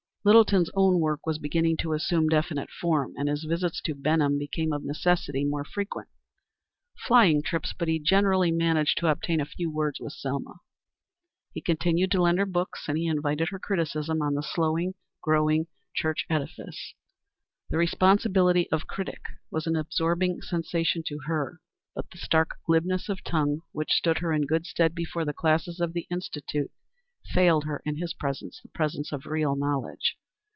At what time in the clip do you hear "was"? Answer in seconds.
1.25-1.39, 19.49-19.65